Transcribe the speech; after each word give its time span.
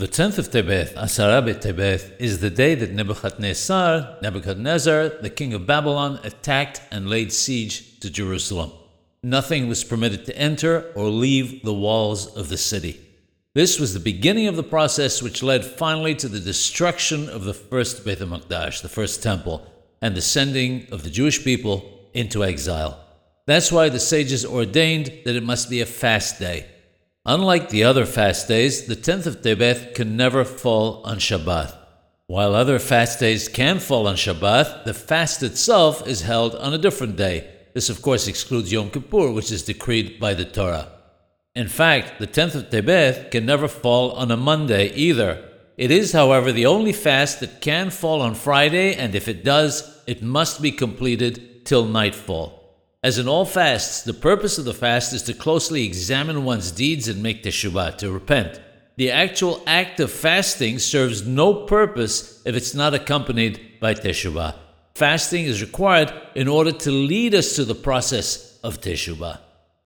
The 0.00 0.06
10th 0.06 0.38
of 0.38 0.50
Tebeth, 0.52 0.94
Asara 0.94 1.42
Tebeth, 1.60 2.12
is 2.20 2.38
the 2.38 2.50
day 2.50 2.76
that 2.76 2.92
Nebuchadnezzar, 2.92 4.18
Nebuchadnezzar, 4.22 5.08
the 5.20 5.28
king 5.28 5.52
of 5.54 5.66
Babylon, 5.66 6.20
attacked 6.22 6.80
and 6.92 7.10
laid 7.10 7.32
siege 7.32 7.98
to 7.98 8.08
Jerusalem. 8.08 8.70
Nothing 9.24 9.66
was 9.66 9.82
permitted 9.82 10.24
to 10.26 10.38
enter 10.38 10.92
or 10.94 11.08
leave 11.08 11.64
the 11.64 11.74
walls 11.74 12.32
of 12.36 12.48
the 12.48 12.56
city. 12.56 13.00
This 13.54 13.80
was 13.80 13.92
the 13.92 13.98
beginning 13.98 14.46
of 14.46 14.54
the 14.54 14.62
process 14.62 15.20
which 15.20 15.42
led 15.42 15.64
finally 15.64 16.14
to 16.14 16.28
the 16.28 16.38
destruction 16.38 17.28
of 17.28 17.42
the 17.42 17.52
first 17.52 18.04
Beit 18.04 18.20
HaMikdash, 18.20 18.82
the 18.82 18.88
first 18.88 19.20
temple, 19.20 19.66
and 20.00 20.14
the 20.14 20.22
sending 20.22 20.86
of 20.92 21.02
the 21.02 21.10
Jewish 21.10 21.42
people 21.42 22.08
into 22.14 22.44
exile. 22.44 23.04
That's 23.46 23.72
why 23.72 23.88
the 23.88 23.98
sages 23.98 24.46
ordained 24.46 25.06
that 25.24 25.34
it 25.34 25.42
must 25.42 25.68
be 25.68 25.80
a 25.80 25.86
fast 25.86 26.38
day. 26.38 26.66
Unlike 27.26 27.68
the 27.68 27.84
other 27.84 28.06
fast 28.06 28.48
days, 28.48 28.86
the 28.86 28.96
10th 28.96 29.26
of 29.26 29.42
Tebeth 29.42 29.94
can 29.94 30.16
never 30.16 30.44
fall 30.44 31.02
on 31.04 31.18
Shabbat. 31.18 31.76
While 32.26 32.54
other 32.54 32.78
fast 32.78 33.20
days 33.20 33.48
can 33.48 33.80
fall 33.80 34.06
on 34.06 34.16
Shabbat, 34.16 34.84
the 34.84 34.94
fast 34.94 35.42
itself 35.42 36.06
is 36.06 36.22
held 36.22 36.54
on 36.54 36.74
a 36.74 36.78
different 36.78 37.16
day. 37.16 37.48
This, 37.74 37.90
of 37.90 38.02
course, 38.02 38.28
excludes 38.28 38.72
Yom 38.72 38.90
Kippur, 38.90 39.32
which 39.32 39.52
is 39.52 39.62
decreed 39.62 40.18
by 40.18 40.34
the 40.34 40.44
Torah. 40.44 40.88
In 41.54 41.68
fact, 41.68 42.18
the 42.18 42.26
10th 42.26 42.54
of 42.54 42.70
Tebeth 42.70 43.30
can 43.30 43.44
never 43.44 43.68
fall 43.68 44.12
on 44.12 44.30
a 44.30 44.36
Monday 44.36 44.92
either. 44.94 45.44
It 45.76 45.90
is, 45.90 46.12
however, 46.12 46.52
the 46.52 46.66
only 46.66 46.92
fast 46.92 47.40
that 47.40 47.60
can 47.60 47.90
fall 47.90 48.20
on 48.20 48.34
Friday, 48.34 48.94
and 48.94 49.14
if 49.14 49.28
it 49.28 49.44
does, 49.44 50.02
it 50.06 50.22
must 50.22 50.62
be 50.62 50.72
completed 50.72 51.64
till 51.64 51.84
nightfall. 51.84 52.67
As 53.00 53.16
in 53.16 53.28
all 53.28 53.44
fasts, 53.44 54.02
the 54.02 54.12
purpose 54.12 54.58
of 54.58 54.64
the 54.64 54.74
fast 54.74 55.12
is 55.12 55.22
to 55.22 55.32
closely 55.32 55.84
examine 55.84 56.44
one's 56.44 56.72
deeds 56.72 57.06
and 57.06 57.22
make 57.22 57.44
teshuvah, 57.44 57.96
to 57.98 58.10
repent. 58.10 58.60
The 58.96 59.12
actual 59.12 59.62
act 59.68 60.00
of 60.00 60.10
fasting 60.10 60.80
serves 60.80 61.24
no 61.24 61.54
purpose 61.66 62.42
if 62.44 62.56
it's 62.56 62.74
not 62.74 62.94
accompanied 62.94 63.78
by 63.78 63.94
teshuvah. 63.94 64.56
Fasting 64.96 65.44
is 65.44 65.62
required 65.62 66.12
in 66.34 66.48
order 66.48 66.72
to 66.72 66.90
lead 66.90 67.36
us 67.36 67.54
to 67.54 67.64
the 67.64 67.76
process 67.76 68.58
of 68.64 68.80
teshuvah. 68.80 69.38